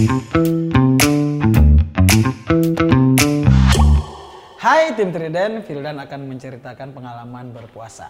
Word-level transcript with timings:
Hai 0.00 0.08
tim 4.96 5.12
Triden, 5.12 5.60
Firdan 5.60 6.00
akan 6.00 6.24
menceritakan 6.24 6.96
pengalaman 6.96 7.52
berpuasa. 7.52 8.08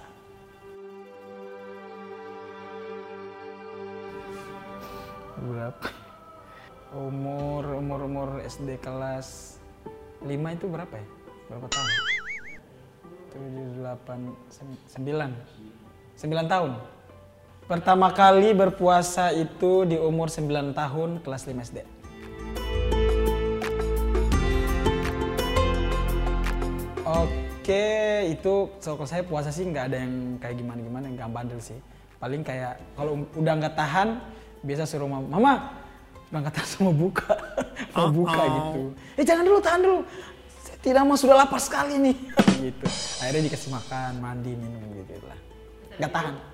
Berapa? 5.42 5.90
Umur 6.94 7.82
umur 7.82 8.06
umur 8.06 8.38
SD 8.46 8.78
kelas 8.78 9.58
5 10.22 10.30
itu 10.30 10.70
berapa 10.70 10.94
ya? 10.94 11.06
Berapa 11.50 11.66
tahun? 11.74 11.90
7, 13.34 13.82
8, 13.82 14.94
9 14.94 16.22
9 16.22 16.54
tahun 16.54 16.99
Pertama 17.70 18.10
kali 18.10 18.50
berpuasa 18.50 19.30
itu 19.30 19.86
di 19.86 19.94
umur 19.94 20.26
9 20.26 20.74
tahun 20.74 21.22
kelas 21.22 21.46
5 21.46 21.70
SD 21.70 21.78
Oke, 27.06 27.86
itu 28.26 28.54
so, 28.82 28.98
kalau 28.98 29.06
saya 29.06 29.22
puasa 29.22 29.54
sih 29.54 29.62
nggak 29.62 29.86
ada 29.86 30.02
yang 30.02 30.42
kayak 30.42 30.58
gimana-gimana, 30.58 31.14
nggak 31.14 31.30
bandel 31.30 31.62
sih. 31.62 31.78
Paling 32.18 32.42
kayak 32.42 32.82
kalau 32.98 33.22
udah 33.38 33.54
nggak 33.62 33.78
tahan, 33.78 34.18
biasa 34.66 34.90
suruh 34.90 35.06
mama, 35.06 35.30
mama 35.30 35.52
udah 36.34 36.38
nggak 36.42 36.54
tahan 36.58 36.68
sama 36.74 36.90
buka, 36.90 37.38
mau 37.94 38.10
buka 38.10 38.42
gitu. 38.50 38.82
Eh 39.14 39.22
jangan 39.22 39.46
dulu, 39.46 39.58
tahan 39.62 39.80
dulu. 39.86 39.98
Saya 40.66 40.76
tidak 40.82 41.02
mau 41.06 41.14
sudah 41.14 41.38
lapar 41.38 41.62
sekali 41.62 42.02
nih, 42.02 42.16
gitu. 42.66 42.86
Akhirnya 43.22 43.46
dikasih 43.46 43.70
makan, 43.70 44.12
mandi, 44.18 44.58
minum 44.58 44.82
gitu 45.06 45.22
lah. 45.22 45.38
Nggak 46.02 46.10
tahan. 46.10 46.49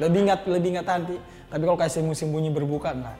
Lebih 0.00 0.20
nggak 0.28 0.40
lebih 0.48 0.68
nggak 0.78 0.86
tahan. 0.86 1.02
Ti. 1.08 1.16
Tapi 1.50 1.62
kalau 1.66 1.78
kasih 1.78 2.02
musim 2.06 2.32
bunyi 2.32 2.48
berbuka 2.48 2.94
nggak. 2.94 3.16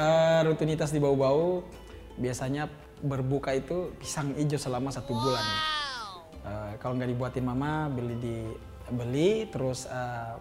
Eh, 0.00 0.40
rutinitas 0.48 0.94
di 0.94 1.00
bau-bau 1.02 1.60
biasanya 2.16 2.72
berbuka 3.04 3.52
itu 3.52 3.92
pisang 4.00 4.32
hijau 4.36 4.56
selama 4.56 4.88
satu 4.88 5.12
bulan. 5.12 5.46
Eh, 6.40 6.72
kalau 6.80 6.96
nggak 6.96 7.10
dibuatin 7.12 7.44
mama 7.44 7.88
beli 7.92 8.16
di 8.16 8.36
beli 8.88 9.44
terus 9.52 9.84
eh, 9.84 10.34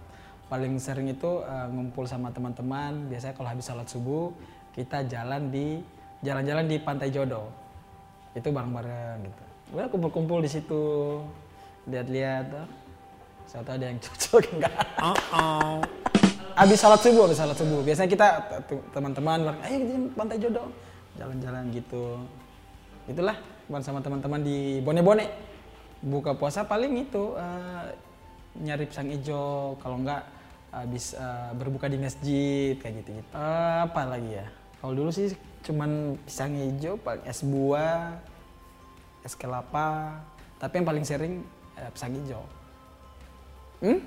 paling 0.47 0.80
sering 0.80 1.11
itu 1.11 1.43
eh, 1.43 1.67
ngumpul 1.71 2.08
sama 2.08 2.31
teman-teman. 2.31 3.11
Biasanya 3.11 3.36
kalau 3.36 3.49
habis 3.52 3.67
sholat 3.67 3.88
subuh 3.91 4.31
kita 4.71 5.03
jalan 5.11 5.52
di 5.52 5.83
jalan-jalan 6.23 6.65
di 6.67 6.77
Pantai 6.80 7.11
Jodoh. 7.11 7.52
Itu 8.31 8.55
bareng-bareng 8.55 9.17
gitu. 9.27 9.43
Udah 9.75 9.88
kumpul-kumpul 9.91 10.39
di 10.39 10.49
situ 10.49 10.81
lihat-lihat. 11.88 12.47
oh, 12.55 12.67
Saya 13.47 13.61
tahu 13.63 13.75
ada 13.80 13.85
yang 13.89 13.99
cocok 14.05 14.44
enggak. 14.58 14.75
Habis 16.59 16.77
sholat 16.83 16.99
subuh, 16.99 17.23
habis 17.23 17.39
sholat 17.39 17.55
subuh. 17.55 17.80
Biasanya 17.88 18.09
kita 18.11 18.27
teman-teman, 18.91 19.55
ayo 19.63 19.75
kita 19.80 19.99
pantai 20.11 20.38
jodoh, 20.44 20.67
jalan-jalan 21.16 21.63
gitu. 21.71 22.19
Itulah, 23.08 23.39
bukan 23.71 23.81
sama 23.81 23.99
teman-teman 24.03 24.44
di 24.44 24.83
Bone-Bone. 24.83 25.25
Buka 25.99 26.31
puasa 26.36 26.63
paling 26.63 27.08
itu 27.08 27.36
eh, 27.36 27.95
nyari 28.59 28.88
pisang 28.88 29.11
hijau, 29.11 29.75
kalau 29.80 29.99
enggak 29.99 30.23
habis 30.69 31.16
eh, 31.16 31.52
berbuka 31.55 31.88
di 31.88 31.97
masjid 31.97 32.75
kayak 32.77 33.03
gitu-gitu. 33.03 33.31
Eh, 33.33 33.77
apa 33.88 34.02
lagi 34.05 34.43
ya? 34.43 34.47
Kalau 34.80 34.93
dulu 34.95 35.11
sih 35.11 35.31
cuman 35.64 36.16
pisang 36.23 36.55
hijau, 36.55 36.95
paling 36.99 37.23
es 37.23 37.39
buah, 37.43 38.16
es 39.23 39.33
kelapa. 39.36 40.19
Tapi 40.59 40.83
yang 40.83 40.88
paling 40.88 41.05
sering 41.08 41.33
eh, 41.80 41.89
pisang 41.95 42.13
hijau. 42.13 42.44
Hmm? 43.80 43.99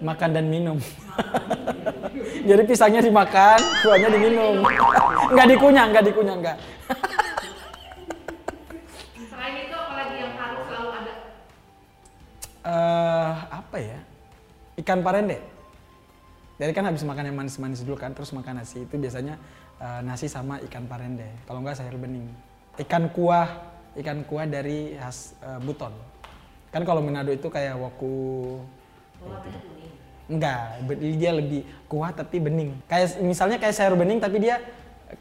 makan 0.00 0.30
dan 0.36 0.46
minum. 0.48 0.78
Jadi 2.48 2.62
pisangnya 2.68 3.00
dimakan, 3.00 3.58
kuahnya 3.80 4.08
diminum. 4.12 4.60
Enggak 5.32 5.48
dikunyah, 5.56 5.84
enggak 5.88 6.04
dikunyah, 6.04 6.34
enggak. 6.36 6.56
Selain 9.30 9.54
itu 9.56 9.76
apalagi 9.76 10.16
yang 10.20 10.32
harus 10.36 10.62
selalu 10.68 10.90
ada? 10.92 11.14
Eh, 12.66 13.32
apa 13.50 13.76
ya? 13.80 13.98
Ikan 14.84 15.00
parende. 15.00 15.40
Jadi 16.56 16.72
kan 16.72 16.88
habis 16.88 17.04
makan 17.04 17.32
yang 17.32 17.36
manis-manis 17.36 17.84
dulu 17.84 18.00
kan, 18.00 18.16
terus 18.16 18.32
makan 18.32 18.60
nasi. 18.60 18.84
Itu 18.84 19.00
biasanya 19.00 19.40
eh, 19.80 20.00
nasi 20.04 20.28
sama 20.28 20.60
ikan 20.68 20.84
parende. 20.84 21.28
Kalau 21.48 21.64
enggak 21.64 21.80
sayur 21.80 21.96
bening. 21.96 22.28
Ikan 22.76 23.08
kuah, 23.16 23.75
ikan 24.00 24.22
kuah 24.28 24.44
dari 24.44 24.94
khas 24.96 25.36
eh, 25.40 25.60
Buton. 25.62 25.92
Kan 26.70 26.82
kalau 26.84 27.00
Manado 27.00 27.32
itu 27.32 27.48
kayak 27.48 27.78
waku 27.80 28.60
Enggak, 30.26 30.82
be- 30.82 30.98
dia 31.14 31.30
lebih 31.30 31.62
kuah 31.86 32.10
tapi 32.10 32.42
bening. 32.42 32.74
Kayak 32.90 33.22
misalnya 33.22 33.62
kayak 33.62 33.74
sayur 33.78 33.94
bening 33.94 34.18
tapi 34.18 34.42
dia 34.42 34.58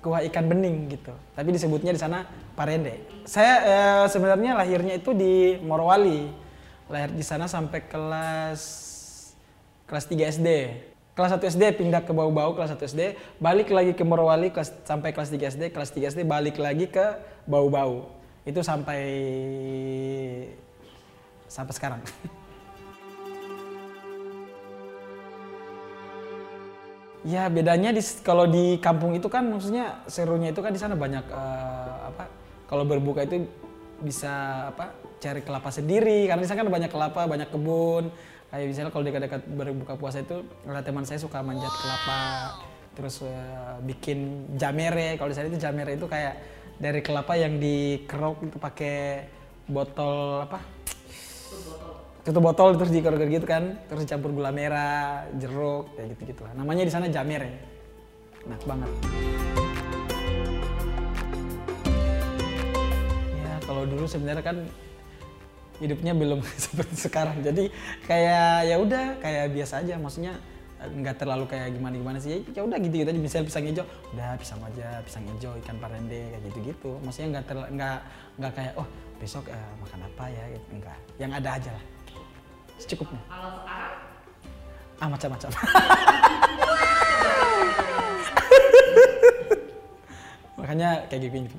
kuah 0.01 0.25
ikan 0.25 0.49
bening 0.49 0.89
gitu. 0.89 1.13
Tapi 1.37 1.53
disebutnya 1.53 1.93
di 1.93 2.01
sana 2.01 2.25
parende. 2.57 3.05
Saya 3.29 3.53
eh, 3.61 4.05
sebenarnya 4.09 4.57
lahirnya 4.57 4.97
itu 4.97 5.13
di 5.13 5.61
Morowali. 5.61 6.25
Lahir 6.89 7.13
di 7.13 7.21
sana 7.21 7.45
sampai 7.45 7.85
kelas 7.85 8.61
kelas 9.85 10.05
3 10.09 10.33
SD. 10.41 10.49
Kelas 11.15 11.31
1 11.31 11.47
SD 11.47 11.63
pindah 11.79 12.03
ke 12.03 12.11
Bau-Bau 12.11 12.51
kelas 12.59 12.75
1 12.75 12.91
SD, 12.91 13.01
balik 13.39 13.71
lagi 13.71 13.95
ke 13.95 14.03
Morowali 14.03 14.51
kelas 14.51 14.83
sampai 14.83 15.15
kelas 15.15 15.31
3 15.31 15.47
SD, 15.47 15.63
kelas 15.71 15.95
3 15.95 16.11
SD 16.11 16.27
balik 16.27 16.59
lagi 16.59 16.91
ke 16.91 17.15
Bau-Bau. 17.47 18.11
Itu 18.45 18.61
sampai 18.61 19.01
sampai 21.49 21.73
sekarang. 21.73 22.01
Ya 27.25 27.49
bedanya 27.49 27.89
di 27.89 28.05
kalau 28.21 28.45
di 28.45 28.77
kampung 28.77 29.17
itu 29.17 29.25
kan 29.33 29.49
maksudnya 29.49 29.97
serunya 30.05 30.53
itu 30.53 30.61
kan 30.61 30.69
di 30.69 30.77
sana 30.77 30.93
banyak 30.93 31.25
eh, 31.25 31.93
apa 32.13 32.29
kalau 32.69 32.85
berbuka 32.85 33.25
itu 33.25 33.49
bisa 34.05 34.29
apa 34.69 34.93
cari 35.17 35.41
kelapa 35.41 35.73
sendiri. 35.73 36.29
Karena 36.29 36.45
di 36.45 36.49
sana 36.49 36.61
kan 36.61 36.69
banyak 36.69 36.91
kelapa 36.93 37.25
banyak 37.25 37.49
kebun. 37.49 38.13
Kayak 38.53 38.65
misalnya 38.69 38.91
kalau 38.93 39.03
dekat-dekat 39.09 39.41
berbuka 39.57 39.93
puasa 39.97 40.21
itu 40.21 40.45
teman 40.85 41.01
saya 41.09 41.17
suka 41.17 41.41
manjat 41.41 41.73
kelapa. 41.73 42.21
Terus 42.93 43.25
eh, 43.25 43.75
bikin 43.81 44.45
jamere. 44.61 45.17
Kalau 45.17 45.33
di 45.33 45.35
sana 45.35 45.49
itu 45.49 45.57
jamere 45.57 45.97
itu 45.97 46.05
kayak 46.05 46.37
dari 46.75 46.99
kelapa 46.99 47.39
yang 47.39 47.55
dikerok 47.55 48.51
itu 48.51 48.57
pakai 48.59 48.97
botol 49.65 50.43
apa? 50.43 50.59
Tutup 52.27 52.41
botol. 52.43 52.75
Terus 52.75 52.91
dikorek 52.91 53.31
gitu 53.31 53.47
kan. 53.47 53.79
Terus 53.87 54.03
dicampur 54.03 54.35
gula 54.35 54.51
merah 54.51 55.23
jeruk 55.39 55.95
kayak 55.95 56.07
gitu 56.15 56.21
gitu 56.35 56.41
lah 56.43 56.53
namanya 56.57 56.83
di 56.83 56.91
sana 56.91 57.07
jamer 57.07 57.47
ya. 57.47 57.55
Enak 58.45 58.61
banget. 58.67 58.91
Ya 63.39 63.53
kalau 63.63 63.83
dulu 63.87 64.05
sebenarnya 64.05 64.43
kan 64.43 64.57
hidupnya 65.79 66.11
belum 66.11 66.43
seperti 66.65 66.95
sekarang. 67.07 67.39
Jadi 67.39 67.71
kayak 68.03 68.67
ya 68.67 68.75
udah 68.83 69.05
kayak 69.23 69.55
biasa 69.55 69.81
aja. 69.85 69.95
Maksudnya 69.95 70.35
nggak 70.75 71.15
terlalu 71.17 71.47
kayak 71.47 71.71
gimana 71.71 71.95
gimana 71.95 72.19
sih. 72.19 72.43
Ya 72.51 72.61
udah 72.63 72.77
gitu 72.79 72.95
gitu 73.01 73.09
aja. 73.09 73.19
Misalnya 73.19 73.47
pisang 73.47 73.65
hijau 73.67 73.85
udah 74.13 74.29
pisang 74.39 74.59
aja 74.63 74.87
pisang 75.03 75.23
hijau 75.35 75.51
ikan 75.63 75.77
parende 75.79 76.35
kayak 76.35 76.43
gitu 76.51 76.59
gitu 76.71 76.91
maksudnya 77.03 77.39
nggak 77.39 77.45
nggak 77.75 77.97
nggak 78.39 78.51
kayak 78.55 78.73
oh 78.75 78.87
besok 79.17 79.47
eh, 79.49 79.71
makan 79.81 79.99
apa 80.03 80.23
ya? 80.29 80.43
Gitu. 80.51 80.67
Enggak 80.75 80.97
yang 81.19 81.31
ada 81.31 81.49
aja 81.55 81.69
lah. 81.71 81.83
Secukupnya. 82.79 83.21
Kalau 83.31 83.49
sekarang? 83.63 83.93
Ah 84.99 85.07
macam-macam. 85.11 85.49
Makanya 90.59 90.89
kayak 91.11 91.29
gini. 91.31 91.49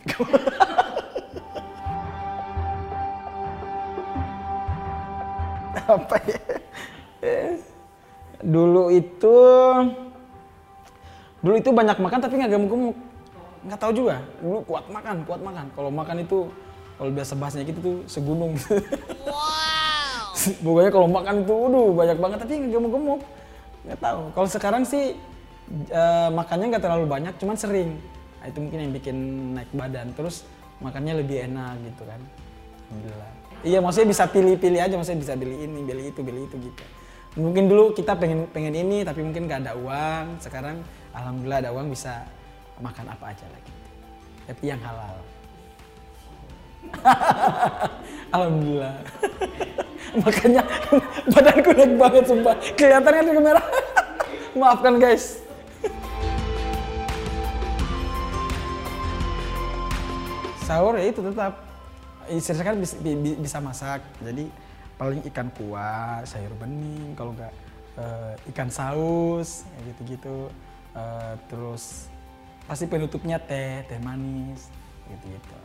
Apa 5.87 6.19
ya 6.27 6.46
dulu 8.45 8.93
itu 8.93 9.37
dulu 11.41 11.55
itu 11.57 11.71
banyak 11.71 11.97
makan 12.01 12.19
tapi 12.21 12.35
nggak 12.41 12.53
gemuk-gemuk. 12.53 12.97
Nggak 13.67 13.81
tahu 13.81 13.93
juga. 13.95 14.17
Dulu 14.43 14.59
kuat 14.67 14.85
makan 14.91 15.17
kuat 15.25 15.41
makan. 15.41 15.67
Kalau 15.73 15.91
makan 15.91 16.17
itu 16.25 16.39
kalau 16.97 17.11
biasa 17.13 17.33
bahasnya 17.37 17.65
gitu 17.65 17.81
tuh 17.81 17.97
segunung. 18.09 18.57
Pokoknya 20.65 20.91
kalau 20.93 21.09
makan 21.11 21.43
itu 21.43 21.55
waduh 21.55 21.91
banyak 21.97 22.19
banget 22.21 22.39
tapi 22.45 22.53
nggak 22.61 22.73
gemuk-gemuk. 22.77 23.21
Nggak 23.89 24.01
tahu. 24.03 24.21
Kalau 24.35 24.49
sekarang 24.51 24.83
sih 24.85 25.17
eh, 25.91 26.29
makannya 26.31 26.77
nggak 26.77 26.85
terlalu 26.85 27.07
banyak 27.09 27.35
cuman 27.41 27.57
sering. 27.57 27.97
Nah, 28.37 28.53
itu 28.53 28.59
mungkin 28.61 28.79
yang 28.85 28.93
bikin 28.93 29.17
naik 29.57 29.71
badan. 29.73 30.13
Terus 30.13 30.45
makannya 30.85 31.25
lebih 31.25 31.49
enak 31.51 31.81
gitu 31.89 32.03
kan. 32.05 32.21
Alhamdulillah. 32.87 33.33
Iya 33.65 33.79
maksudnya 33.81 34.09
bisa 34.13 34.25
pilih-pilih 34.29 34.81
aja. 34.83 34.95
Maksudnya 34.95 35.21
bisa 35.25 35.35
beli 35.35 35.57
ini 35.65 35.81
beli 35.83 36.13
itu 36.13 36.21
beli 36.23 36.45
itu 36.45 36.57
gitu 36.61 36.85
mungkin 37.37 37.69
dulu 37.69 37.93
kita 37.93 38.17
pengen 38.17 38.49
pengen 38.49 38.73
ini 38.73 39.05
tapi 39.05 39.21
mungkin 39.21 39.45
nggak 39.47 39.61
ada 39.69 39.73
uang. 39.77 40.41
Sekarang 40.41 40.81
alhamdulillah 41.13 41.61
ada 41.69 41.71
uang 41.77 41.93
bisa 41.93 42.25
makan 42.81 43.13
apa 43.13 43.33
aja 43.33 43.47
lagi. 43.53 43.73
Tapi 44.49 44.65
yang 44.65 44.81
halal. 44.81 45.17
Alhamdulillah. 48.37 48.95
Makanya 50.23 50.63
badanku 51.35 51.71
naik 51.75 51.93
banget 51.99 52.25
sumpah. 52.31 52.55
Kelihatannya 52.79 53.23
di 53.27 53.33
kamera. 53.35 53.63
Maafkan 54.55 54.95
guys. 55.03 55.43
Sahur 60.63 60.95
ya 60.99 61.11
itu 61.11 61.21
tetap. 61.23 61.63
Istri 62.27 62.59
saya 62.59 62.67
kan 62.75 62.77
bisa, 62.83 62.95
bi- 62.99 63.39
bisa 63.39 63.59
masak. 63.63 64.03
Jadi 64.19 64.51
paling 64.97 65.21
ikan 65.33 65.49
kuah, 65.53 66.25
sayur 66.25 66.53
bening, 66.57 67.13
kalau 67.13 67.37
nggak 67.37 67.53
eh, 68.01 68.35
ikan 68.53 68.69
saus, 68.73 69.69
gitu-gitu. 69.85 70.49
Eh, 70.97 71.35
terus 71.49 72.09
pasti 72.65 72.89
penutupnya 72.89 73.37
teh, 73.37 73.85
teh 73.87 74.01
manis, 74.01 74.73
gitu-gitu. 75.09 75.57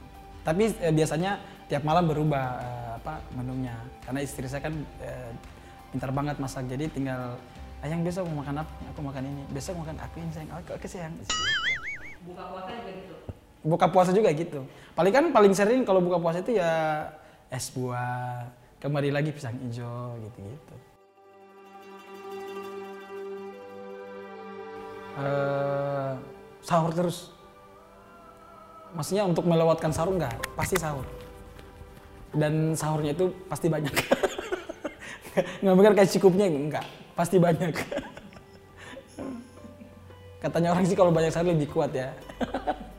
Tapi 0.44 0.76
eh, 0.84 0.94
biasanya 0.94 1.40
tiap 1.72 1.88
malam 1.88 2.12
berubah 2.12 2.46
eh, 2.60 2.92
apa 3.00 3.24
menunya, 3.34 3.76
karena 4.04 4.20
istri 4.20 4.46
saya 4.52 4.68
kan 4.68 4.76
eh, 5.00 5.32
pintar 5.96 6.12
banget 6.12 6.36
masak. 6.40 6.68
Jadi 6.68 6.92
tinggal 6.92 7.40
ayang 7.82 8.04
besok 8.04 8.28
mau 8.30 8.44
makan 8.44 8.62
apa? 8.68 8.74
Aku 8.92 9.00
makan 9.00 9.24
ini. 9.26 9.44
Besok 9.52 9.80
makan 9.80 9.96
aku 10.00 10.16
ini 10.20 10.32
sayang. 10.36 10.52
Oke, 10.60 10.72
oke 10.76 10.88
sayang. 10.88 11.14
Buka 12.22 12.44
puasa 12.52 12.70
juga 12.76 12.92
gitu. 12.94 13.16
Buka 13.62 13.86
puasa 13.88 14.12
juga 14.14 14.30
gitu. 14.36 14.60
Paling 14.94 15.14
kan 15.14 15.26
paling 15.32 15.54
sering 15.56 15.82
kalau 15.88 16.04
buka 16.04 16.20
puasa 16.20 16.44
itu 16.44 16.60
ya 16.60 16.72
es 17.52 17.68
buah, 17.74 18.48
kembali 18.82 19.14
lagi 19.14 19.30
pisang 19.30 19.54
hijau 19.62 20.18
gitu-gitu. 20.26 20.76
Eh, 25.22 26.14
sahur 26.66 26.90
terus. 26.90 27.30
Maksudnya 28.98 29.30
untuk 29.30 29.46
melewatkan 29.46 29.94
sahur 29.94 30.18
enggak, 30.18 30.34
pasti 30.58 30.82
sahur. 30.82 31.06
Dan 32.34 32.74
sahurnya 32.74 33.14
itu 33.14 33.30
pasti 33.46 33.70
banyak. 33.70 33.94
nggak 35.62 35.76
mikir 35.78 35.94
kayak 35.96 36.12
cukupnya 36.18 36.46
enggak, 36.50 36.86
pasti 37.14 37.38
banyak. 37.38 37.72
Katanya 40.44 40.74
orang 40.74 40.90
sih 40.90 40.98
kalau 40.98 41.14
banyak 41.14 41.30
sahur 41.30 41.54
lebih 41.54 41.70
kuat 41.70 41.94
ya. 41.94 42.10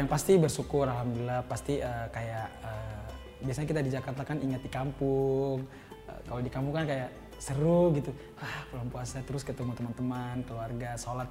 yang 0.00 0.08
pasti 0.08 0.40
bersyukur 0.40 0.88
alhamdulillah. 0.88 1.44
Pasti 1.44 1.76
eh, 1.76 2.06
kayak 2.08 2.48
eh, 2.64 3.04
biasanya 3.44 3.68
kita 3.68 3.80
di 3.84 3.90
Jakarta 3.92 4.22
kan 4.24 4.40
ingat 4.40 4.64
di 4.64 4.70
kampung. 4.72 5.68
Eh, 6.08 6.20
kalau 6.24 6.40
di 6.40 6.48
kampung 6.48 6.72
kan 6.72 6.88
kayak 6.88 7.12
seru 7.36 7.92
gitu. 7.96 8.12
Ah 8.40 8.64
bulan 8.72 8.88
puasa 8.88 9.20
terus 9.24 9.44
ketemu 9.44 9.76
teman-teman 9.76 10.44
keluarga 10.44 10.96
sholat 10.96 11.28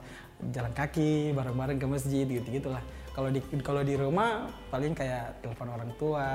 jalan 0.53 0.73
kaki 0.73 1.33
bareng-bareng 1.37 1.77
ke 1.77 1.87
masjid 1.89 2.25
gitu 2.25 2.47
gitulah 2.49 2.81
kalau 3.13 3.29
di 3.29 3.41
kalau 3.61 3.81
di 3.85 3.93
rumah 3.93 4.49
paling 4.73 4.95
kayak 4.97 5.43
telepon 5.43 5.69
orang 5.69 5.91
tua 6.01 6.29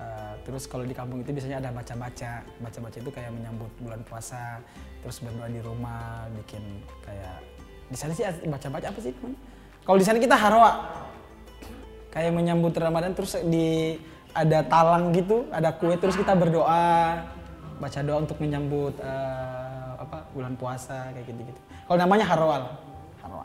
eh, 0.00 0.34
terus 0.48 0.64
kalau 0.64 0.84
di 0.88 0.96
kampung 0.96 1.20
itu 1.24 1.32
biasanya 1.32 1.60
ada 1.60 1.70
baca-baca. 1.72 2.44
Baca-baca 2.60 2.96
itu 3.00 3.10
kayak 3.12 3.32
menyambut 3.32 3.72
bulan 3.80 4.00
puasa 4.04 4.60
terus 5.04 5.20
berdoa 5.20 5.48
di 5.48 5.60
rumah 5.60 6.24
bikin 6.40 6.62
kayak 7.04 7.36
di 7.86 7.96
sana 7.96 8.12
sih 8.16 8.24
baca-baca 8.48 8.92
apa 8.92 9.00
sih? 9.00 9.12
Kalau 9.86 9.98
di 10.02 10.06
sana 10.06 10.18
kita 10.18 10.34
harwa, 10.34 10.70
kayak 12.16 12.32
menyambut 12.32 12.72
Ramadan 12.72 13.12
terus 13.12 13.36
di 13.44 14.00
ada 14.32 14.64
talang 14.64 15.12
gitu, 15.12 15.44
ada 15.52 15.76
kue 15.76 15.92
terus 16.00 16.16
kita 16.16 16.32
berdoa, 16.32 17.28
baca 17.76 18.00
doa 18.00 18.24
untuk 18.24 18.40
menyambut 18.40 18.96
eh, 19.04 19.88
apa 20.00 20.24
bulan 20.32 20.56
puasa 20.56 21.12
kayak 21.12 21.28
gitu 21.28 21.44
gitu. 21.44 21.60
Kalau 21.84 21.98
namanya 22.00 22.24
harwal, 22.24 22.72
harwa. 23.20 23.44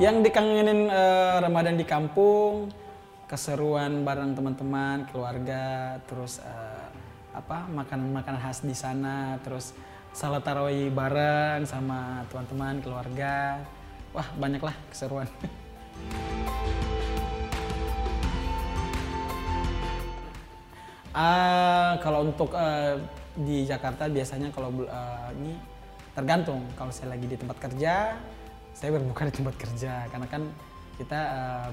Yang 0.00 0.16
dikangenin 0.24 0.88
eh, 0.88 1.36
Ramadan 1.44 1.76
di 1.76 1.84
kampung, 1.84 2.72
keseruan 3.28 4.08
bareng 4.08 4.32
teman-teman, 4.32 5.04
keluarga, 5.12 6.00
terus 6.08 6.40
eh, 6.40 6.86
apa 7.36 7.68
makanan-makanan 7.76 8.40
khas 8.40 8.64
di 8.64 8.72
sana, 8.72 9.36
terus 9.44 9.76
salat 10.18 10.42
tarawih 10.42 10.90
bareng 10.90 11.62
sama 11.62 12.26
teman-teman, 12.26 12.82
keluarga. 12.82 13.62
Wah, 14.10 14.26
banyaklah 14.34 14.74
keseruan. 14.90 15.30
Ah, 21.18 21.98
kalau 21.98 22.30
untuk 22.30 22.54
eh, 22.54 22.94
di 23.34 23.66
Jakarta 23.66 24.06
biasanya 24.06 24.54
kalau 24.54 24.70
eh, 24.86 25.28
ini 25.40 25.58
tergantung. 26.14 26.62
Kalau 26.78 26.94
saya 26.94 27.16
lagi 27.16 27.26
di 27.26 27.34
tempat 27.34 27.58
kerja, 27.58 28.14
saya 28.70 28.94
berbuka 28.94 29.26
di 29.26 29.34
tempat 29.34 29.54
kerja 29.58 30.06
karena 30.14 30.28
kan 30.30 30.46
kita 30.94 31.18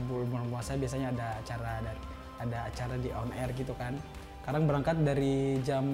bul- 0.10 0.26
bulan 0.26 0.50
puasa 0.50 0.74
biasanya 0.74 1.14
ada 1.14 1.28
acara 1.38 1.70
ada, 1.78 1.94
ada 2.42 2.58
acara 2.74 2.96
di 2.98 3.14
on 3.14 3.30
air 3.38 3.54
gitu 3.54 3.76
kan. 3.78 3.94
Kadang 4.42 4.66
berangkat 4.66 4.98
dari 5.06 5.62
jam 5.62 5.86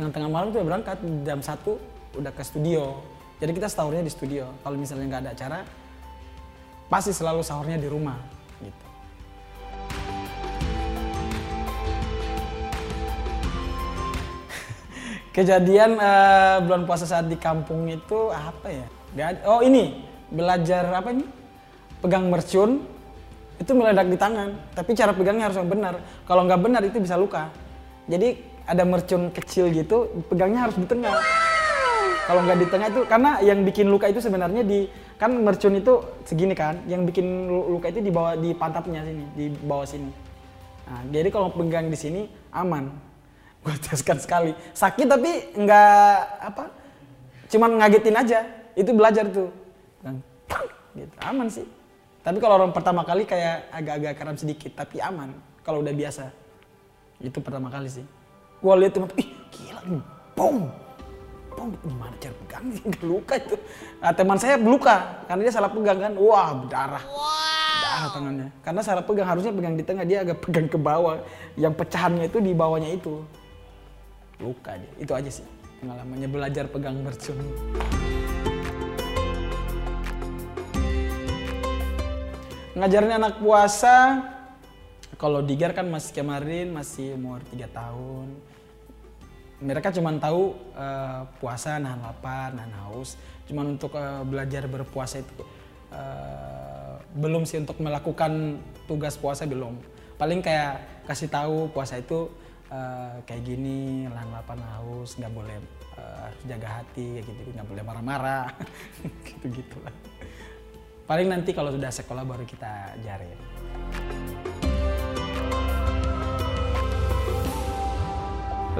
tengah-tengah 0.00 0.32
malam 0.32 0.48
tuh 0.48 0.64
berangkat 0.64 0.96
jam 1.28 1.44
satu 1.44 1.76
udah 2.16 2.32
ke 2.32 2.40
studio. 2.40 3.04
Jadi 3.36 3.52
kita 3.52 3.68
sahurnya 3.68 4.00
di 4.00 4.08
studio. 4.08 4.48
Kalau 4.64 4.80
misalnya 4.80 5.04
nggak 5.12 5.28
ada 5.28 5.36
acara, 5.36 5.60
pasti 6.88 7.12
selalu 7.12 7.44
sahurnya 7.44 7.76
di 7.76 7.84
rumah 7.84 8.16
gitu. 8.64 8.86
Kejadian 15.36 16.00
eh, 16.00 16.56
bulan 16.64 16.88
puasa 16.88 17.04
saat 17.04 17.28
di 17.28 17.36
kampung 17.36 17.84
itu 17.92 18.32
apa 18.32 18.72
ya? 18.72 18.88
Oh 19.44 19.60
ini 19.60 20.00
belajar 20.32 20.88
apa 20.96 21.12
ini? 21.12 21.28
Pegang 22.00 22.32
mercun 22.32 22.80
itu 23.60 23.72
meledak 23.76 24.08
di 24.08 24.16
tangan. 24.16 24.56
Tapi 24.72 24.96
cara 24.96 25.12
pegangnya 25.12 25.52
harus 25.52 25.60
yang 25.60 25.68
benar. 25.68 26.00
Kalau 26.24 26.48
nggak 26.48 26.60
benar 26.64 26.80
itu 26.88 26.96
bisa 26.96 27.20
luka. 27.20 27.52
Jadi 28.08 28.49
ada 28.70 28.86
mercun 28.86 29.34
kecil 29.34 29.74
gitu, 29.74 30.22
pegangnya 30.30 30.70
harus 30.70 30.78
di 30.78 30.86
tengah. 30.86 31.10
Kalau 32.30 32.46
nggak 32.46 32.58
di 32.62 32.66
tengah 32.70 32.86
itu 32.94 33.00
karena 33.10 33.30
yang 33.42 33.66
bikin 33.66 33.90
luka 33.90 34.06
itu 34.06 34.22
sebenarnya 34.22 34.62
di 34.62 34.86
kan 35.18 35.34
mercun 35.34 35.74
itu 35.74 35.98
segini 36.22 36.54
kan, 36.54 36.78
yang 36.86 37.02
bikin 37.02 37.50
lu- 37.50 37.74
luka 37.74 37.90
itu 37.90 37.98
di 37.98 38.14
bawah 38.14 38.38
di 38.38 38.54
pantatnya 38.54 39.02
sini, 39.02 39.24
di 39.34 39.46
bawah 39.66 39.82
sini. 39.82 40.10
Nah, 40.86 41.02
jadi 41.10 41.28
kalau 41.34 41.50
pegang 41.50 41.90
di 41.90 41.98
sini 41.98 42.30
aman. 42.54 42.86
Gue 43.66 43.74
teskan 43.76 44.16
sekali. 44.16 44.54
Sakit 44.72 45.04
tapi 45.04 45.52
nggak 45.58 46.16
apa, 46.40 46.64
cuman 47.50 47.70
ngagetin 47.82 48.16
aja. 48.16 48.40
Itu 48.78 48.94
belajar 48.94 49.26
tuh. 49.28 49.50
Gitu. 50.94 51.14
Aman 51.22 51.50
sih. 51.50 51.66
Tapi 52.22 52.38
kalau 52.38 52.62
orang 52.62 52.72
pertama 52.72 53.02
kali 53.02 53.26
kayak 53.26 53.68
agak-agak 53.74 54.14
kram 54.16 54.36
sedikit, 54.38 54.72
tapi 54.78 55.02
aman. 55.02 55.34
Kalau 55.66 55.82
udah 55.82 55.92
biasa. 55.92 56.30
Itu 57.20 57.44
pertama 57.44 57.68
kali 57.68 57.90
sih. 57.90 58.06
Gua 58.60 58.76
lihat 58.76 58.92
teman, 58.92 59.08
ih 59.16 59.28
gila 59.48 59.80
nih, 59.88 60.02
boom. 60.36 60.68
Boom, 61.56 61.70
gimana 61.80 62.12
cara 62.20 62.34
pegang 62.44 62.64
sih, 62.76 62.84
luka 63.08 63.34
itu. 63.40 63.56
Nah, 64.04 64.12
teman 64.12 64.36
saya 64.36 64.60
luka, 64.60 65.24
karena 65.24 65.40
dia 65.48 65.52
salah 65.52 65.72
pegang 65.72 65.96
kan. 65.96 66.12
Wah, 66.20 66.52
berdarah. 66.60 67.04
Berdarah 67.04 68.08
tangannya. 68.12 68.48
Karena 68.60 68.80
salah 68.84 69.04
pegang, 69.04 69.28
harusnya 69.28 69.52
pegang 69.52 69.74
di 69.76 69.84
tengah, 69.84 70.04
dia 70.04 70.24
agak 70.24 70.44
pegang 70.44 70.68
ke 70.68 70.76
bawah. 70.76 71.24
Yang 71.56 71.74
pecahannya 71.80 72.28
itu 72.28 72.38
di 72.40 72.52
bawahnya 72.52 72.92
itu. 72.92 73.24
Luka 74.40 74.76
dia, 74.76 74.92
itu 75.00 75.12
aja 75.12 75.30
sih. 75.32 75.46
Pengalamannya 75.80 76.28
belajar 76.28 76.64
pegang 76.68 77.00
mercun. 77.00 77.36
Ngajarin 82.76 83.16
anak 83.20 83.40
puasa, 83.40 84.24
kalau 85.20 85.44
Digar 85.44 85.76
kan 85.76 85.84
masih 85.84 86.16
kemarin 86.16 86.72
masih 86.72 87.12
umur 87.16 87.44
3 87.52 87.68
tahun. 87.68 88.49
Mereka 89.60 89.92
cuma 89.92 90.12
tahu 90.16 90.56
eh, 90.72 91.22
puasa, 91.36 91.76
nahan 91.76 92.00
lapar, 92.00 92.56
nahan 92.56 92.72
haus. 92.84 93.20
Cuman 93.44 93.76
untuk 93.76 93.92
eh, 93.96 94.22
belajar 94.24 94.64
berpuasa 94.66 95.20
itu 95.20 95.44
eh, 95.92 96.94
belum 97.14 97.44
sih 97.44 97.60
untuk 97.60 97.76
melakukan 97.82 98.62
tugas 98.88 99.20
puasa 99.20 99.44
belum. 99.44 99.76
Paling 100.16 100.40
kayak 100.40 101.04
kasih 101.04 101.28
tahu 101.28 101.68
puasa 101.72 102.00
itu 102.00 102.32
eh, 102.72 103.20
kayak 103.28 103.42
gini, 103.44 104.08
nahan 104.08 104.32
lapar, 104.32 104.56
nahan 104.56 104.80
haus, 104.80 105.20
nggak 105.20 105.32
boleh 105.32 105.58
eh, 106.00 106.16
harus 106.24 106.40
jaga 106.48 106.68
hati, 106.80 107.20
kayak 107.20 107.36
gitu, 107.36 107.50
nggak 107.52 107.68
boleh 107.68 107.82
marah-marah, 107.84 108.46
gitu-gitu 109.28 109.76
lah. 109.84 109.92
Paling 111.10 111.26
nanti 111.26 111.50
kalau 111.50 111.74
sudah 111.74 111.90
sekolah 111.90 112.22
baru 112.22 112.46
kita 112.46 112.94
ajarin. 113.02 113.34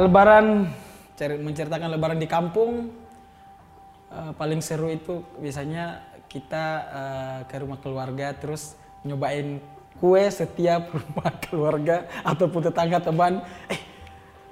Lebaran 0.01 0.73
ceri- 1.13 1.37
menceritakan 1.37 1.93
lebaran 1.93 2.17
di 2.17 2.25
kampung 2.25 2.89
eh, 4.09 4.33
paling 4.33 4.65
seru 4.65 4.89
itu 4.89 5.21
biasanya 5.37 6.01
kita 6.25 6.65
eh, 6.89 7.39
ke 7.45 7.61
rumah 7.61 7.77
keluarga 7.85 8.33
terus 8.33 8.81
nyobain 9.05 9.61
kue 10.01 10.25
setiap 10.33 10.89
rumah 10.97 11.37
keluarga 11.45 12.09
ataupun 12.25 12.73
tetangga 12.73 12.97
teman. 13.05 13.45
Eh 13.69 13.81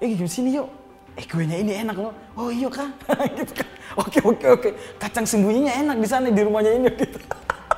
eh 0.04 0.12
yuk 0.12 0.28
sini 0.28 0.60
yuk. 0.60 0.68
Eh 1.16 1.24
kuenya 1.24 1.56
ini 1.56 1.80
enak 1.80 1.96
loh. 1.96 2.12
Oh 2.36 2.52
iya 2.52 2.68
gitu 3.40 3.52
kan. 3.56 3.68
Oke 3.96 4.20
oke 4.20 4.46
oke. 4.52 4.68
Kacang 5.00 5.24
sembunyinya 5.24 5.72
enak 5.80 5.96
di 5.96 6.08
sana 6.12 6.28
di 6.28 6.42
rumahnya 6.44 6.76
ini 6.76 6.92
gitu. 6.92 7.18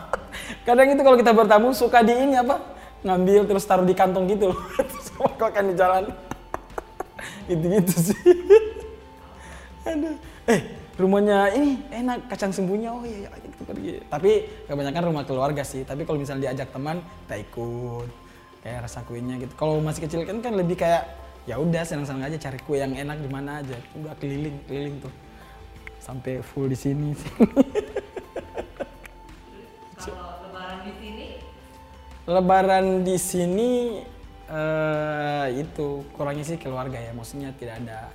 Kadang 0.67 0.91
itu 0.91 1.01
kalau 1.07 1.17
kita 1.17 1.31
bertamu 1.31 1.71
suka 1.71 2.03
di 2.03 2.19
ini 2.19 2.35
apa? 2.35 2.59
Ngambil 3.07 3.47
terus 3.47 3.63
taruh 3.63 3.87
di 3.87 3.95
kantong 3.95 4.27
gitu 4.27 4.51
loh. 4.51 4.59
Terus 4.75 5.07
makan 5.17 5.65
di 5.71 5.75
jalan 5.79 6.05
gitu 7.51 7.67
gitu 7.67 7.95
sih. 8.11 8.21
Aduh. 9.91 10.15
Eh 10.47 10.61
rumahnya 11.01 11.51
ini 11.57 11.81
enak 11.89 12.29
kacang 12.29 12.53
sembuhnya 12.53 12.93
oh 12.93 13.01
iya, 13.09 13.25
iya 13.25 13.29
kita 13.41 13.65
pergi 13.65 14.05
tapi 14.13 14.31
kebanyakan 14.69 15.03
rumah 15.11 15.25
keluarga 15.27 15.63
sih. 15.67 15.83
Tapi 15.83 16.07
kalau 16.07 16.23
misalnya 16.23 16.51
diajak 16.51 16.71
teman 16.71 17.03
kita 17.27 17.37
ikut. 17.43 18.09
Kayak 18.61 18.79
rasa 18.85 19.01
kuenya 19.09 19.41
gitu. 19.41 19.57
Kalau 19.57 19.81
masih 19.81 20.05
kecil 20.05 20.29
kan 20.29 20.45
kan 20.45 20.53
lebih 20.53 20.77
kayak 20.77 21.09
ya 21.49 21.57
udah 21.57 21.81
senang-senang 21.81 22.29
aja 22.29 22.37
cari 22.37 22.61
kue 22.61 22.77
yang 22.77 22.93
enak 22.93 23.17
di 23.19 23.31
mana 23.33 23.65
aja. 23.65 23.77
Udah 23.97 24.13
keliling 24.21 24.61
keliling 24.69 25.01
tuh. 25.01 25.13
Sampai 25.97 26.45
full 26.45 26.69
di 26.69 26.77
sini. 26.77 27.17
Kalau 30.01 30.41
lebaran 30.49 30.81
di 30.81 30.93
sini, 30.97 31.27
lebaran 32.25 32.87
di 33.05 33.17
sini 33.21 33.71
eh, 34.51 35.47
itu 35.63 36.05
kurangnya 36.15 36.45
sih 36.45 36.59
keluarga 36.59 36.99
ya. 36.99 37.15
Maksudnya 37.15 37.55
tidak 37.57 37.81
ada 37.87 38.11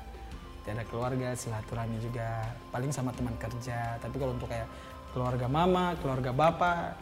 tidak 0.61 0.81
ada 0.81 0.85
keluarga 0.89 1.27
silaturahmi 1.37 1.97
juga 2.01 2.51
paling 2.69 2.91
sama 2.91 3.15
teman 3.15 3.33
kerja. 3.39 3.95
Tapi 4.01 4.15
kalau 4.19 4.35
untuk 4.35 4.51
kayak 4.51 4.67
keluarga 5.15 5.47
mama 5.47 5.95
keluarga 6.03 6.35
bapak 6.35 6.99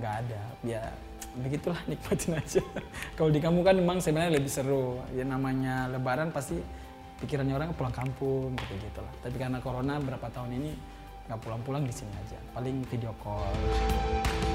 nggak 0.00 0.14
ada. 0.26 0.42
Ya 0.64 0.82
begitulah 1.36 1.78
nikmatin 1.90 2.40
aja. 2.40 2.62
Kalau 3.14 3.30
di 3.30 3.38
kamu 3.38 3.60
kan 3.62 3.76
memang 3.76 3.98
sebenarnya 4.00 4.40
lebih 4.40 4.50
seru. 4.50 5.02
Ya 5.12 5.22
namanya 5.28 5.90
lebaran 5.92 6.32
pasti 6.32 6.58
pikirannya 7.20 7.52
orang 7.52 7.76
pulang 7.76 7.92
kampung 7.92 8.56
gitu 8.56 8.74
gitulah. 8.80 9.12
Tapi 9.20 9.36
karena 9.36 9.60
corona 9.60 10.00
berapa 10.00 10.26
tahun 10.32 10.56
ini 10.56 10.72
nggak 11.28 11.40
pulang-pulang 11.44 11.84
di 11.84 11.94
sini 11.94 12.10
aja. 12.16 12.38
Paling 12.56 12.82
video 12.88 13.12
call 13.22 14.49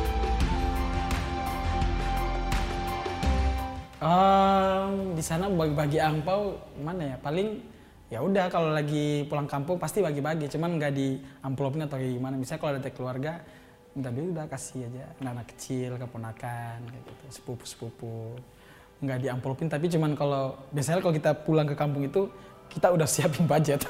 Em, 4.05 5.17
di 5.17 5.23
sana 5.25 5.49
bagi-bagi 5.49 5.97
angpau 5.97 6.61
mana 6.77 7.01
ya? 7.01 7.17
Paling 7.17 7.57
ya 8.13 8.21
udah 8.21 8.53
kalau 8.53 8.69
lagi 8.69 9.25
pulang 9.25 9.49
kampung 9.49 9.81
pasti 9.81 10.05
bagi-bagi, 10.05 10.45
cuman 10.45 10.77
nggak 10.77 10.93
di 10.93 11.17
amplopnya 11.41 11.89
atau 11.89 11.97
gimana. 11.97 12.37
Misalnya 12.37 12.61
kalau 12.61 12.73
ada 12.77 12.91
keluarga, 12.93 13.41
minta 13.97 14.13
duit 14.13 14.29
udah 14.29 14.45
kasih 14.45 14.85
aja 14.85 15.09
anak-anak 15.17 15.47
kecil, 15.57 15.97
keponakan, 15.97 16.77
kayak 16.85 17.01
gitu, 17.01 17.25
sepupu-sepupu. 17.33 18.37
Nggak 19.01 19.17
di 19.25 19.27
amplopin, 19.33 19.73
tapi 19.73 19.89
cuman 19.89 20.13
kalau 20.13 20.53
biasanya 20.69 21.01
kalau 21.01 21.15
kita 21.17 21.31
pulang 21.41 21.65
ke 21.65 21.73
kampung 21.73 22.05
itu 22.05 22.29
kita 22.69 22.93
udah 22.93 23.09
siapin 23.13 23.49
budget. 23.49 23.89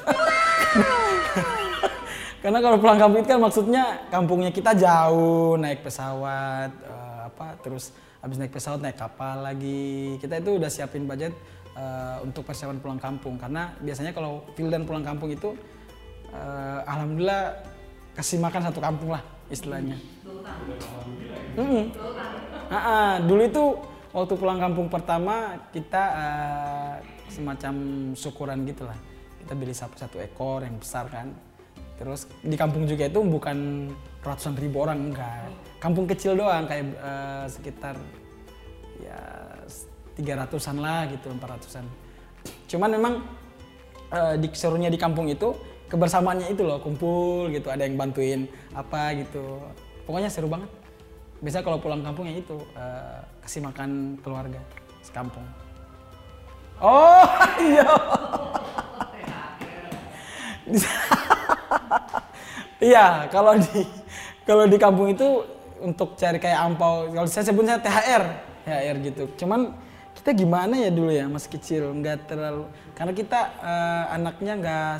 Karena 2.40 2.64
kalau 2.64 2.80
pulang 2.80 2.96
kampung 2.96 3.20
itu 3.20 3.28
kan 3.28 3.40
maksudnya 3.42 3.84
kampungnya 4.08 4.48
kita 4.48 4.72
jauh, 4.72 5.60
naik 5.60 5.84
pesawat, 5.84 6.72
eh, 6.72 7.18
apa 7.28 7.52
terus 7.60 7.92
habis 8.26 8.42
naik 8.42 8.50
pesawat 8.50 8.82
naik 8.82 8.98
kapal 8.98 9.46
lagi. 9.46 10.18
Kita 10.18 10.42
itu 10.42 10.58
udah 10.58 10.66
siapin 10.66 11.06
budget 11.06 11.30
eh, 11.78 12.18
untuk 12.26 12.42
persiapan 12.42 12.82
pulang 12.82 12.98
kampung 12.98 13.38
karena 13.38 13.70
biasanya 13.78 14.10
kalau 14.10 14.42
dan 14.58 14.82
pulang 14.82 15.06
kampung 15.06 15.30
itu 15.30 15.54
eh, 16.34 16.80
alhamdulillah 16.90 17.54
kasih 18.18 18.42
makan 18.42 18.66
satu 18.66 18.82
kampung 18.82 19.14
lah 19.14 19.22
istilahnya. 19.46 19.94
Mm-mm. 21.54 21.94
Ah, 22.66 22.74
ah, 22.74 23.12
dulu 23.22 23.42
itu 23.46 23.64
waktu 24.10 24.34
pulang 24.34 24.58
kampung 24.58 24.90
pertama 24.90 25.54
kita 25.70 26.02
eh, 26.18 26.94
semacam 27.30 27.74
syukuran 28.18 28.66
gitu 28.66 28.90
lah. 28.90 28.98
Kita 29.38 29.54
beli 29.54 29.70
sapi 29.70 29.94
satu 29.94 30.18
ekor 30.18 30.66
yang 30.66 30.74
besar 30.82 31.06
kan. 31.06 31.30
Terus 31.96 32.26
di 32.42 32.58
kampung 32.58 32.90
juga 32.90 33.06
itu 33.06 33.22
bukan 33.22 33.88
ratusan 34.26 34.58
ribu 34.58 34.82
orang 34.82 35.12
enggak. 35.12 35.46
Kampung 35.78 36.10
kecil 36.10 36.34
doang 36.34 36.66
kayak 36.66 36.84
eh, 36.98 37.44
sekitar 37.46 37.94
ya 38.98 39.20
tiga 40.18 40.34
ratusan 40.42 40.82
lah 40.82 41.06
gitu, 41.06 41.30
empat 41.30 41.48
ratusan. 41.60 41.84
Cuman 42.66 42.90
memang 42.98 43.14
eh, 44.10 44.34
di 44.42 44.48
serunya 44.50 44.90
di 44.90 44.98
kampung 44.98 45.30
itu 45.30 45.54
kebersamaannya 45.86 46.50
itu 46.50 46.66
loh 46.66 46.82
kumpul 46.82 47.46
gitu, 47.54 47.70
ada 47.70 47.86
yang 47.86 47.94
bantuin 47.94 48.50
apa 48.74 49.14
gitu. 49.14 49.62
Pokoknya 50.02 50.28
seru 50.28 50.50
banget. 50.50 50.68
Biasa 51.38 51.62
kalau 51.62 51.78
pulang 51.78 52.02
kampung 52.02 52.26
ya 52.26 52.34
itu 52.34 52.58
eh, 52.74 53.20
kasih 53.46 53.62
makan 53.62 54.18
keluarga 54.26 54.58
sekampung. 55.06 55.46
Oh 56.82 57.24
iya. 57.70 57.86
Iya, 62.76 63.24
kalau 63.32 63.56
di 63.56 63.88
kalau 64.46 64.64
di 64.70 64.78
kampung 64.78 65.10
itu 65.10 65.42
untuk 65.82 66.14
cari 66.16 66.38
kayak 66.38 66.72
ampau, 66.72 67.10
kalau 67.10 67.28
saya 67.28 67.44
sebutnya 67.50 67.82
THR, 67.82 68.24
THR 68.64 68.96
gitu. 69.02 69.22
Cuman 69.44 69.74
kita 70.16 70.32
gimana 70.32 70.80
ya 70.80 70.88
dulu 70.88 71.12
ya 71.12 71.28
masih 71.28 71.50
kecil, 71.58 71.92
nggak 71.92 72.30
terlalu 72.30 72.64
karena 72.96 73.12
kita 73.12 73.40
eh, 73.60 74.04
anaknya 74.16 74.52
nggak 74.56 74.94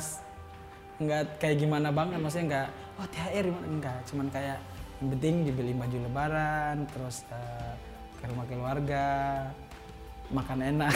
nggak 0.97 1.21
kayak 1.41 1.57
gimana 1.57 1.89
banget, 1.89 2.21
maksudnya 2.21 2.45
nggak 2.51 2.67
oh 3.01 3.07
THR 3.09 3.43
gimana 3.49 3.67
enggak, 3.67 3.99
cuman 4.11 4.27
kayak 4.29 4.57
yang 4.97 5.07
penting 5.13 5.35
dibeli 5.45 5.73
baju 5.73 5.97
lebaran, 6.05 6.75
terus 6.91 7.25
eh, 7.33 7.73
ke 8.17 8.25
rumah 8.29 8.45
keluarga, 8.45 9.07
makan 10.33 10.59
enak. 10.75 10.93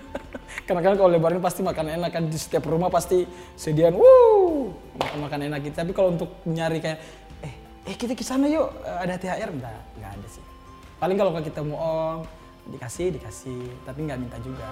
Karena 0.66 0.80
kan 0.84 0.94
kalau 1.00 1.10
lebaran 1.12 1.40
pasti 1.40 1.64
makan 1.64 1.96
enak 1.96 2.10
kan 2.12 2.24
di 2.28 2.36
setiap 2.36 2.68
rumah 2.68 2.92
pasti 2.92 3.24
sediaan, 3.56 3.96
wuh, 3.96 4.72
makan 5.00 5.18
makan 5.24 5.40
enak 5.48 5.58
gitu. 5.64 5.76
Tapi 5.80 5.92
kalau 5.96 6.12
untuk 6.12 6.28
nyari 6.44 6.80
kayak, 6.82 6.98
eh, 7.88 7.96
kita 7.96 8.12
ke 8.12 8.20
sana 8.20 8.44
yuk, 8.52 8.68
eh, 8.84 8.98
ada 9.00 9.16
THR 9.16 9.48
enggak, 9.48 9.80
enggak 9.96 10.12
ada 10.12 10.28
sih. 10.28 10.44
Paling 11.00 11.16
kalau 11.16 11.32
kita 11.40 11.60
mau 11.64 11.78
om, 11.80 12.18
dikasih, 12.68 13.16
dikasih, 13.16 13.60
tapi 13.88 14.04
nggak 14.04 14.18
minta 14.20 14.36
juga. 14.44 14.68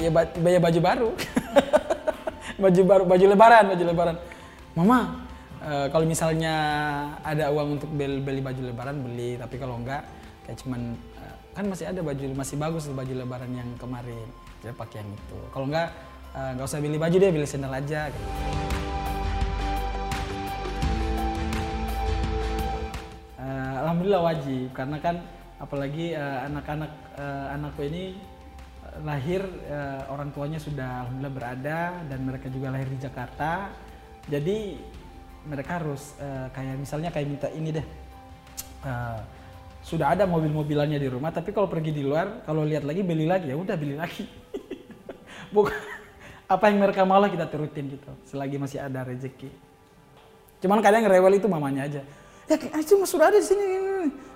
Ya, 0.00 0.10
ba- 0.10 0.32
ya 0.32 0.58
baju 0.58 0.80
baru. 0.80 1.10
baju 2.62 2.82
baru, 2.88 3.04
baju 3.04 3.24
lebaran, 3.28 3.64
baju 3.68 3.84
lebaran. 3.84 4.16
Mama, 4.72 4.98
eh, 5.60 5.86
kalau 5.92 6.08
misalnya 6.08 6.54
ada 7.20 7.52
uang 7.52 7.76
untuk 7.76 7.90
beli, 7.92 8.24
beli 8.24 8.40
baju 8.40 8.62
lebaran 8.64 8.96
beli, 9.04 9.36
tapi 9.36 9.60
kalau 9.60 9.76
enggak 9.76 10.08
kayak 10.48 10.56
cuman 10.64 10.96
eh, 11.20 11.36
kan 11.52 11.64
masih 11.68 11.84
ada 11.84 12.00
baju 12.00 12.24
masih 12.32 12.56
bagus 12.56 12.88
baju 12.88 13.12
lebaran 13.12 13.52
yang 13.52 13.68
kemarin. 13.76 14.24
Jadi 14.64 14.72
pakai 14.72 15.04
yang 15.04 15.10
itu. 15.12 15.38
Kalau 15.52 15.66
enggak 15.68 15.90
eh, 16.36 16.50
nggak 16.56 16.66
usah 16.66 16.80
beli 16.80 16.98
baju 16.98 17.16
deh, 17.16 17.30
beli 17.32 17.46
sandal 17.48 17.74
aja. 17.76 18.08
Eh, 23.42 23.74
Alhamdulillah 23.82 24.22
wajib 24.22 24.72
karena 24.72 24.96
kan 25.02 25.16
apalagi 25.62 26.16
eh, 26.16 26.38
anak-anak 26.48 26.90
eh, 27.18 27.54
anakku 27.54 27.82
ini 27.86 28.04
lahir 29.00 29.40
eh, 29.64 30.02
orang 30.12 30.28
tuanya 30.36 30.60
sudah 30.60 31.08
alhamdulillah 31.08 31.32
berada 31.32 31.78
dan 32.12 32.18
mereka 32.28 32.52
juga 32.52 32.68
lahir 32.68 32.88
di 32.92 32.98
Jakarta. 33.00 33.72
Jadi 34.28 34.76
mereka 35.48 35.80
harus 35.80 36.14
eh, 36.20 36.46
kayak 36.52 36.76
misalnya 36.76 37.10
kayak 37.10 37.26
minta 37.28 37.48
ini 37.50 37.70
deh. 37.72 37.86
Eh, 38.84 39.20
sudah 39.82 40.14
ada 40.14 40.30
mobil-mobilannya 40.30 40.94
di 40.94 41.08
rumah 41.10 41.34
tapi 41.34 41.50
kalau 41.50 41.66
pergi 41.66 41.90
di 41.90 42.06
luar 42.06 42.46
kalau 42.46 42.62
lihat 42.62 42.86
lagi 42.86 43.02
beli 43.02 43.26
lagi 43.26 43.50
ya 43.50 43.56
udah 43.56 43.76
beli 43.78 43.96
lagi. 43.98 44.28
Bukan 45.54 45.91
apa 46.52 46.68
yang 46.68 46.84
mereka 46.84 47.02
mau 47.08 47.16
lah 47.16 47.32
kita 47.32 47.48
turutin 47.48 47.96
gitu 47.96 48.10
selagi 48.28 48.60
masih 48.60 48.78
ada 48.84 49.00
rezeki. 49.08 49.48
Cuman 50.62 50.84
kadang 50.84 51.08
rewel 51.08 51.40
itu 51.40 51.48
mamanya 51.48 51.88
aja. 51.88 52.02
Ya 52.46 52.56
itu 52.78 52.94
mah 53.00 53.08
sudah 53.08 53.32
ada 53.32 53.38
di 53.40 53.46
sini. 53.46 53.66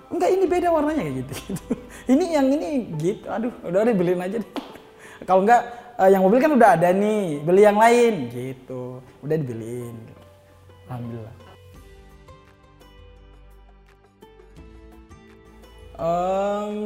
Enggak 0.07 0.29
ini 0.33 0.45
beda 0.47 0.67
warnanya 0.71 1.03
kayak 1.03 1.15
gitu. 1.23 1.33
gitu. 1.51 1.63
Ini 2.15 2.25
yang 2.39 2.47
ini 2.47 2.69
gitu. 2.95 3.27
Aduh, 3.27 3.51
udah 3.67 3.83
deh 3.83 3.91
beliin 3.91 4.23
aja 4.23 4.39
deh. 4.39 4.51
Kalau 5.27 5.43
enggak 5.43 5.61
eh, 5.99 6.09
yang 6.15 6.23
mobil 6.23 6.39
kan 6.39 6.51
udah 6.55 6.69
ada 6.79 6.95
nih, 6.95 7.43
beli 7.43 7.61
yang 7.67 7.75
lain 7.75 8.31
gitu. 8.31 9.03
Udah 9.19 9.35
dibeliin. 9.35 9.91
Gitu. 9.91 10.23
Alhamdulillah. 10.87 11.35
Em, 15.97 16.77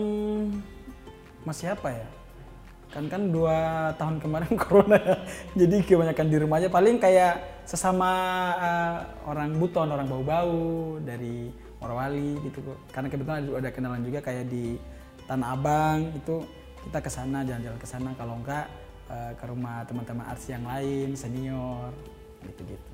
masih 1.45 1.77
apa 1.77 1.93
ya? 1.93 2.07
Kan 2.91 3.07
kan 3.07 3.31
dua 3.31 3.89
tahun 3.95 4.19
kemarin 4.19 4.53
corona 4.61 4.99
jadi 5.55 5.79
kebanyakan 5.79 6.27
di 6.27 6.37
rumah 6.43 6.59
aja 6.59 6.67
paling 6.67 6.99
kayak 6.99 7.63
sesama 7.63 8.11
eh, 8.59 8.97
orang 9.31 9.55
buton 9.55 9.87
orang 9.87 10.07
bau-bau 10.11 10.99
dari 10.99 11.49
Morowali 11.81 12.37
gitu 12.45 12.61
karena 12.93 13.09
kebetulan 13.09 13.41
ada, 13.57 13.69
kenalan 13.73 14.03
juga 14.05 14.19
kayak 14.21 14.45
di 14.51 14.77
Tanah 15.25 15.55
Abang 15.55 16.13
itu 16.13 16.45
kita 16.85 16.99
ke 17.01 17.09
sana 17.09 17.41
jalan-jalan 17.47 17.79
ke 17.79 17.87
sana 17.87 18.11
kalau 18.19 18.37
enggak 18.37 18.67
eh, 19.07 19.31
ke 19.39 19.45
rumah 19.47 19.87
teman-teman 19.87 20.27
arsi 20.27 20.51
yang 20.51 20.67
lain 20.67 21.15
senior 21.15 21.89
gitu-gitu 22.43 22.91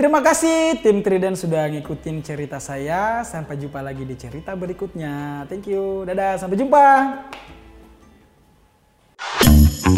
Terima 0.00 0.24
kasih 0.24 0.80
tim 0.80 1.04
Triden 1.04 1.36
sudah 1.36 1.68
ngikutin 1.68 2.24
cerita 2.24 2.56
saya. 2.56 3.20
Sampai 3.20 3.60
jumpa 3.60 3.84
lagi 3.84 4.08
di 4.08 4.16
cerita 4.16 4.56
berikutnya. 4.56 5.44
Thank 5.44 5.68
you. 5.68 6.08
Dadah, 6.08 6.40
sampai 6.40 6.56
jumpa. 6.56 6.88